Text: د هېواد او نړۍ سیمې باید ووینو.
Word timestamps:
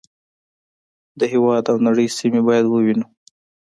د 1.19 1.21
هېواد 1.33 1.63
او 1.71 1.77
نړۍ 1.87 2.07
سیمې 2.17 2.41
باید 2.47 2.65
ووینو. 2.67 3.05